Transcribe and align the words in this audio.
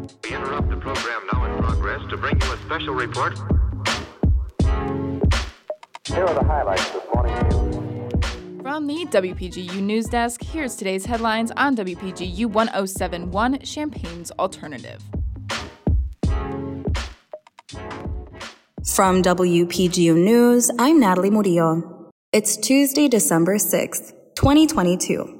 We 0.00 0.34
interrupt 0.34 0.70
the 0.70 0.76
program 0.76 1.26
now 1.32 1.44
in 1.44 1.62
progress 1.62 2.00
to 2.08 2.16
bring 2.16 2.40
you 2.40 2.52
a 2.52 2.56
special 2.58 2.94
report. 2.94 3.38
Here 6.06 6.24
are 6.24 6.34
the 6.34 6.44
highlights 6.44 6.90
this 6.90 7.02
morning's 7.14 7.54
news. 7.54 8.62
From 8.62 8.86
the 8.86 9.06
WPGU 9.06 9.80
News 9.82 10.06
Desk, 10.06 10.42
here's 10.42 10.76
today's 10.76 11.04
headlines 11.04 11.50
on 11.56 11.76
WPGU 11.76 12.46
1071 12.46 13.60
Champaign's 13.60 14.30
Alternative. 14.32 15.02
From 18.94 19.22
WPGU 19.22 20.14
News, 20.14 20.70
I'm 20.78 20.98
Natalie 20.98 21.30
Murillo. 21.30 22.10
It's 22.32 22.56
Tuesday, 22.56 23.08
December 23.08 23.56
6th, 23.56 24.12
2022. 24.36 25.39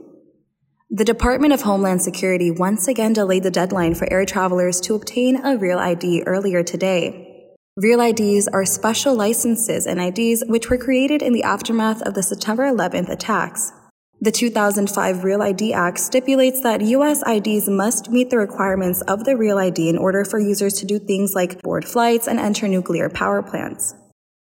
The 0.92 1.04
Department 1.04 1.52
of 1.52 1.62
Homeland 1.62 2.02
Security 2.02 2.50
once 2.50 2.88
again 2.88 3.12
delayed 3.12 3.44
the 3.44 3.50
deadline 3.52 3.94
for 3.94 4.12
air 4.12 4.24
travelers 4.24 4.80
to 4.80 4.96
obtain 4.96 5.36
a 5.36 5.56
Real 5.56 5.78
ID 5.78 6.24
earlier 6.26 6.64
today. 6.64 7.54
Real 7.76 8.00
IDs 8.00 8.48
are 8.48 8.64
special 8.64 9.14
licenses 9.14 9.86
and 9.86 10.00
IDs 10.00 10.42
which 10.48 10.68
were 10.68 10.76
created 10.76 11.22
in 11.22 11.32
the 11.32 11.44
aftermath 11.44 12.02
of 12.02 12.14
the 12.14 12.24
September 12.24 12.64
11th 12.64 13.08
attacks. 13.08 13.72
The 14.20 14.32
2005 14.32 15.22
Real 15.22 15.42
ID 15.42 15.72
Act 15.72 16.00
stipulates 16.00 16.60
that 16.62 16.80
U.S. 16.80 17.22
IDs 17.24 17.68
must 17.68 18.10
meet 18.10 18.30
the 18.30 18.38
requirements 18.38 19.00
of 19.02 19.22
the 19.22 19.36
Real 19.36 19.58
ID 19.58 19.88
in 19.88 19.96
order 19.96 20.24
for 20.24 20.40
users 20.40 20.74
to 20.80 20.86
do 20.86 20.98
things 20.98 21.34
like 21.36 21.62
board 21.62 21.84
flights 21.84 22.26
and 22.26 22.40
enter 22.40 22.66
nuclear 22.66 23.08
power 23.08 23.44
plants. 23.44 23.94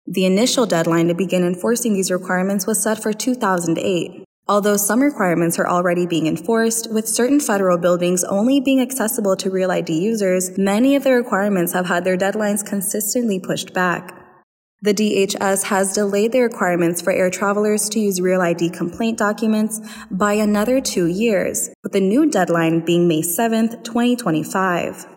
The 0.05 0.25
initial 0.25 0.65
deadline 0.65 1.07
to 1.07 1.13
begin 1.13 1.45
enforcing 1.45 1.93
these 1.93 2.11
requirements 2.11 2.67
was 2.67 2.83
set 2.83 3.01
for 3.01 3.13
2008. 3.13 4.24
Although 4.47 4.77
some 4.77 5.01
requirements 5.01 5.57
are 5.57 5.67
already 5.67 6.05
being 6.05 6.27
enforced, 6.27 6.91
with 6.91 7.07
certain 7.07 7.39
federal 7.39 7.79
buildings 7.79 8.23
only 8.23 8.59
being 8.59 8.79
accessible 8.79 9.35
to 9.37 9.49
Real 9.49 9.71
ID 9.71 9.91
users, 9.91 10.55
many 10.55 10.95
of 10.95 11.03
the 11.03 11.13
requirements 11.13 11.73
have 11.73 11.87
had 11.87 12.03
their 12.03 12.17
deadlines 12.17 12.63
consistently 12.63 13.39
pushed 13.39 13.73
back. 13.73 14.13
The 14.83 14.93
DHS 14.93 15.63
has 15.63 15.93
delayed 15.93 16.31
the 16.31 16.41
requirements 16.41 17.01
for 17.01 17.11
air 17.11 17.31
travelers 17.31 17.89
to 17.89 17.99
use 17.99 18.21
Real 18.21 18.41
ID 18.41 18.69
complaint 18.69 19.17
documents 19.17 19.81
by 20.11 20.33
another 20.33 20.79
two 20.79 21.07
years, 21.07 21.71
with 21.81 21.93
the 21.93 21.99
new 21.99 22.29
deadline 22.29 22.85
being 22.85 23.07
May 23.07 23.23
7, 23.23 23.83
2025. 23.83 25.07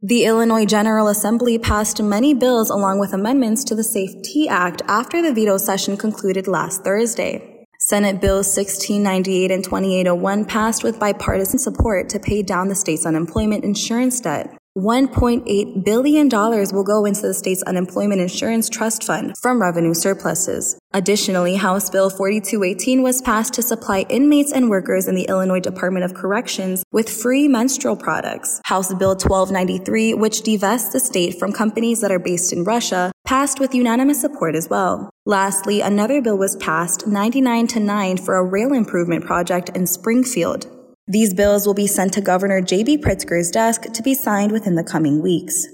The 0.00 0.24
Illinois 0.24 0.64
General 0.64 1.08
Assembly 1.08 1.58
passed 1.58 2.02
many 2.02 2.32
bills 2.32 2.70
along 2.70 3.00
with 3.00 3.12
amendments 3.12 3.64
to 3.64 3.74
the 3.74 3.84
SAFE-T 3.84 4.48
Act 4.48 4.80
after 4.88 5.20
the 5.20 5.34
veto 5.34 5.58
session 5.58 5.98
concluded 5.98 6.48
last 6.48 6.84
Thursday. 6.84 7.47
Senate 7.88 8.20
Bills 8.20 8.54
1698 8.54 9.50
and 9.50 9.64
2801 9.64 10.44
passed 10.44 10.84
with 10.84 11.00
bipartisan 11.00 11.58
support 11.58 12.10
to 12.10 12.20
pay 12.20 12.42
down 12.42 12.68
the 12.68 12.74
state's 12.74 13.06
unemployment 13.06 13.64
insurance 13.64 14.20
debt. 14.20 14.54
$1.8 14.76 15.84
billion 15.86 16.28
will 16.28 16.84
go 16.84 17.06
into 17.06 17.22
the 17.22 17.32
state's 17.32 17.62
unemployment 17.62 18.20
insurance 18.20 18.68
trust 18.68 19.04
fund 19.04 19.34
from 19.38 19.62
revenue 19.62 19.94
surpluses. 19.94 20.78
Additionally, 20.92 21.56
House 21.56 21.88
Bill 21.88 22.10
4218 22.10 23.02
was 23.02 23.22
passed 23.22 23.54
to 23.54 23.62
supply 23.62 24.04
inmates 24.10 24.52
and 24.52 24.68
workers 24.68 25.08
in 25.08 25.14
the 25.14 25.24
Illinois 25.24 25.58
Department 25.58 26.04
of 26.04 26.12
Corrections 26.12 26.84
with 26.92 27.08
free 27.08 27.48
menstrual 27.48 27.96
products. 27.96 28.60
House 28.66 28.92
Bill 28.94 29.16
1293, 29.16 30.12
which 30.12 30.42
divests 30.42 30.92
the 30.92 31.00
state 31.00 31.38
from 31.38 31.52
companies 31.52 32.02
that 32.02 32.12
are 32.12 32.18
based 32.18 32.52
in 32.52 32.64
Russia, 32.64 33.10
passed 33.24 33.58
with 33.58 33.74
unanimous 33.74 34.20
support 34.20 34.54
as 34.54 34.68
well. 34.68 35.10
Lastly, 35.28 35.82
another 35.82 36.22
bill 36.22 36.38
was 36.38 36.56
passed 36.56 37.06
99 37.06 37.66
to 37.66 37.80
9 37.80 38.16
for 38.16 38.36
a 38.36 38.42
rail 38.42 38.72
improvement 38.72 39.26
project 39.26 39.68
in 39.74 39.86
Springfield. 39.86 40.66
These 41.06 41.34
bills 41.34 41.66
will 41.66 41.74
be 41.74 41.86
sent 41.86 42.14
to 42.14 42.22
Governor 42.22 42.62
J.B. 42.62 43.02
Pritzker's 43.02 43.50
desk 43.50 43.82
to 43.92 44.02
be 44.02 44.14
signed 44.14 44.52
within 44.52 44.74
the 44.74 44.82
coming 44.82 45.20
weeks. 45.20 45.66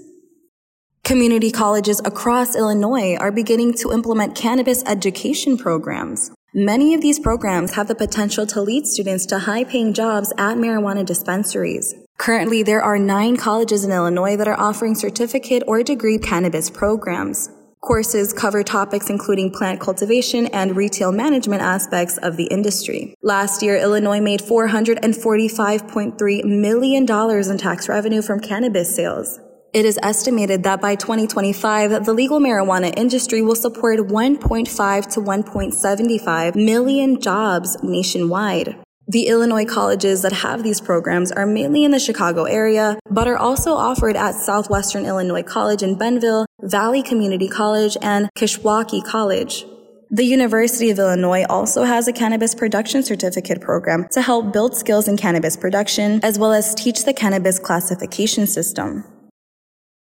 Community 1.05 1.51
colleges 1.51 2.01
across 2.03 2.53
Illinois 2.53 3.15
are 3.15 3.31
beginning 3.31 3.73
to 3.75 3.93
implement 3.93 4.35
cannabis 4.35 4.83
education 4.85 5.57
programs. 5.57 6.31
Many 6.53 6.93
of 6.93 6.99
these 6.99 7.19
programs 7.19 7.75
have 7.75 7.87
the 7.87 7.95
potential 7.95 8.45
to 8.47 8.61
lead 8.61 8.85
students 8.85 9.25
to 9.27 9.39
high 9.39 9.63
paying 9.63 9.93
jobs 9.93 10.33
at 10.37 10.57
marijuana 10.57 11.05
dispensaries. 11.05 11.95
Currently, 12.17 12.63
there 12.63 12.81
are 12.81 12.99
nine 12.99 13.37
colleges 13.37 13.85
in 13.85 13.91
Illinois 13.93 14.35
that 14.35 14.49
are 14.49 14.59
offering 14.59 14.95
certificate 14.95 15.63
or 15.65 15.81
degree 15.81 16.17
cannabis 16.17 16.69
programs. 16.69 17.49
Courses 17.85 18.33
cover 18.33 18.63
topics 18.63 19.11
including 19.11 19.51
plant 19.51 19.79
cultivation 19.79 20.47
and 20.47 20.75
retail 20.75 21.11
management 21.11 21.61
aspects 21.61 22.17
of 22.17 22.35
the 22.35 22.45
industry. 22.45 23.13
Last 23.21 23.61
year, 23.61 23.77
Illinois 23.77 24.19
made 24.19 24.39
$445.3 24.39 26.45
million 26.45 27.03
in 27.03 27.57
tax 27.59 27.87
revenue 27.87 28.23
from 28.23 28.39
cannabis 28.39 28.95
sales. 28.95 29.39
It 29.71 29.85
is 29.85 29.99
estimated 30.01 30.63
that 30.63 30.81
by 30.81 30.95
2025, 30.95 32.05
the 32.05 32.13
legal 32.13 32.39
marijuana 32.39 32.91
industry 32.97 33.43
will 33.43 33.55
support 33.55 33.99
1.5 33.99 35.13
to 35.13 35.21
1.75 35.21 36.55
million 36.55 37.21
jobs 37.21 37.77
nationwide. 37.83 38.83
The 39.07 39.27
Illinois 39.27 39.65
colleges 39.65 40.23
that 40.23 40.31
have 40.31 40.63
these 40.63 40.81
programs 40.81 41.31
are 41.31 41.45
mainly 41.45 41.83
in 41.83 41.91
the 41.91 41.99
Chicago 41.99 42.45
area, 42.45 42.97
but 43.07 43.27
are 43.27 43.37
also 43.37 43.73
offered 43.73 44.15
at 44.15 44.33
Southwestern 44.33 45.05
Illinois 45.05 45.43
College 45.43 45.83
in 45.83 45.95
Belleville, 45.95 46.47
Valley 46.61 47.03
Community 47.03 47.47
College, 47.47 47.95
and 48.01 48.29
Kishwaukee 48.35 49.05
College. 49.05 49.65
The 50.09 50.23
University 50.23 50.89
of 50.89 50.97
Illinois 50.97 51.45
also 51.49 51.83
has 51.83 52.07
a 52.07 52.13
cannabis 52.13 52.55
production 52.55 53.03
certificate 53.03 53.61
program 53.61 54.07
to 54.11 54.23
help 54.23 54.51
build 54.51 54.75
skills 54.75 55.07
in 55.07 55.17
cannabis 55.17 55.55
production, 55.55 56.19
as 56.23 56.39
well 56.39 56.51
as 56.51 56.73
teach 56.73 57.05
the 57.05 57.13
cannabis 57.13 57.59
classification 57.59 58.47
system 58.47 59.03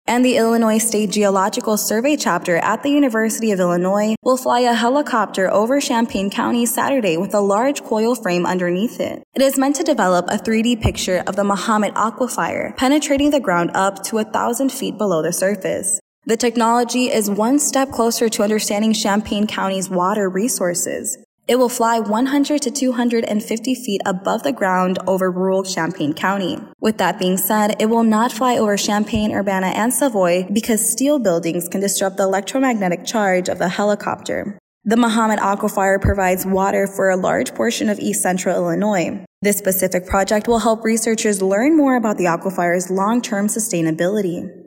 and 0.07 0.25
the 0.25 0.37
Illinois 0.37 0.79
State 0.79 1.11
Geological 1.11 1.77
Survey 1.77 2.17
chapter 2.17 2.57
at 2.57 2.83
the 2.83 2.91
University 2.91 3.51
of 3.53 3.61
Illinois 3.61 4.15
will 4.23 4.37
fly 4.37 4.61
a 4.61 4.75
helicopter 4.75 5.51
over 5.51 5.81
Champaign 5.81 6.29
County 6.29 6.67
Saturday 6.67 7.17
with 7.17 7.35
a 7.35 7.41
large 7.41 7.83
coil 7.83 8.15
frame 8.15 8.45
underneath 8.45 9.01
it. 9.01 9.23
It 9.35 9.43
is 9.43 9.59
meant 9.59 9.77
to 9.77 9.83
develop 9.83 10.27
a 10.29 10.39
3D 10.39 10.81
picture 10.81 11.23
of 11.27 11.37
the 11.37 11.45
Mahomet 11.45 11.95
Aquifer, 11.95 12.77
penetrating 12.77 13.31
the 13.31 13.41
ground 13.41 13.71
up 13.75 14.03
to 14.05 14.19
a 14.19 14.25
thousand 14.25 14.71
feet 14.71 14.99
below 14.99 15.23
the 15.23 15.33
surface. 15.33 16.01
The 16.25 16.37
technology 16.37 17.07
is 17.07 17.31
one 17.31 17.59
step 17.59 17.91
closer 17.91 18.29
to 18.29 18.43
understanding 18.43 18.93
Champaign 18.93 19.47
County's 19.47 19.89
water 19.89 20.29
resources. 20.29 21.19
It 21.53 21.59
will 21.59 21.69
fly 21.69 22.01
100 22.01 22.63
to 22.63 22.71
250 22.71 23.75
feet 23.75 24.01
above 24.07 24.43
the 24.43 24.55
ground 24.55 24.99
over 25.07 25.31
rural 25.31 25.63
Champaign 25.63 26.15
County. 26.15 26.59
With 26.81 26.97
that 26.97 27.19
being 27.19 27.37
said, 27.37 27.77
it 27.79 27.91
will 27.91 28.05
not 28.05 28.33
fly 28.33 28.57
over 28.57 28.75
Champaign, 28.79 29.35
Urbana, 29.35 29.67
and 29.67 29.93
Savoy 29.93 30.49
because 30.51 30.81
steel 30.81 31.19
buildings 31.19 31.69
can 31.69 31.83
disrupt 31.83 32.17
the 32.17 32.23
electromagnetic 32.23 33.05
charge 33.05 33.51
of 33.51 33.59
the 33.59 33.69
helicopter. 33.69 34.59
The 34.85 34.97
Mahomet 34.97 35.41
Aquifer 35.41 36.01
provides 36.01 36.47
water 36.47 36.87
for 36.87 37.11
a 37.11 37.19
large 37.19 37.55
portion 37.55 37.91
of 37.91 37.99
east 37.99 38.23
central 38.23 38.57
Illinois. 38.57 39.23
This 39.43 39.59
specific 39.59 40.07
project 40.07 40.49
will 40.49 40.61
help 40.61 40.83
researchers 40.83 41.43
learn 41.43 41.77
more 41.77 41.97
about 41.97 42.17
the 42.17 42.25
aquifer's 42.25 42.91
long-term 42.91 43.49
sustainability. 43.49 44.62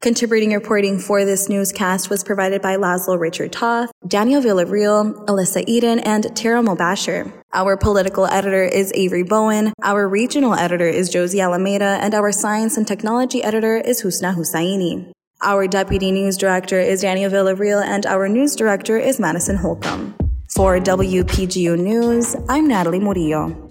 Contributing 0.00 0.52
reporting 0.52 0.96
for 0.96 1.24
this 1.24 1.48
newscast 1.48 2.08
was 2.08 2.22
provided 2.22 2.62
by 2.62 2.76
Laszlo 2.76 3.18
Richard 3.18 3.50
Toth, 3.50 3.90
Daniel 4.06 4.40
Villarreal, 4.40 5.26
Alyssa 5.26 5.64
Eden, 5.66 5.98
and 5.98 6.36
Tara 6.36 6.62
Mobasher. 6.62 7.32
Our 7.52 7.76
political 7.76 8.24
editor 8.24 8.62
is 8.62 8.92
Avery 8.94 9.24
Bowen, 9.24 9.72
our 9.82 10.08
regional 10.08 10.54
editor 10.54 10.86
is 10.86 11.10
Josie 11.10 11.40
Alameda, 11.40 11.98
and 12.00 12.14
our 12.14 12.30
science 12.30 12.76
and 12.76 12.86
technology 12.86 13.42
editor 13.42 13.76
is 13.76 14.00
Husna 14.00 14.36
Hussaini. 14.36 15.10
Our 15.42 15.66
deputy 15.66 16.12
news 16.12 16.36
director 16.36 16.78
is 16.78 17.00
Daniel 17.00 17.32
Villarreal, 17.32 17.84
and 17.84 18.06
our 18.06 18.28
news 18.28 18.54
director 18.54 18.98
is 18.98 19.18
Madison 19.18 19.56
Holcomb. 19.56 20.14
For 20.54 20.78
WPGU 20.78 21.76
News, 21.76 22.36
I'm 22.48 22.68
Natalie 22.68 23.00
Murillo. 23.00 23.67